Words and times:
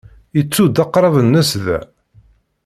Yettu-d 0.35 0.77
aqrab-nnes 0.83 1.51
da. 1.65 1.79